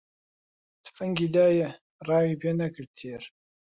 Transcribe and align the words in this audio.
تفەنگی 0.85 1.27
دایە، 1.35 1.69
ڕاوی 2.07 2.39
پێ 2.41 2.51
نەکرد 2.59 2.91
تێر 2.99 3.23